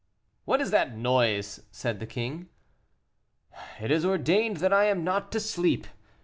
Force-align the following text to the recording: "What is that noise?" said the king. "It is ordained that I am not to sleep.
"What 0.45 0.61
is 0.61 0.71
that 0.71 0.97
noise?" 0.97 1.59
said 1.69 1.99
the 1.99 2.07
king. 2.07 2.49
"It 3.79 3.91
is 3.91 4.03
ordained 4.03 4.57
that 4.57 4.73
I 4.73 4.85
am 4.85 5.03
not 5.03 5.31
to 5.33 5.39
sleep. 5.39 5.85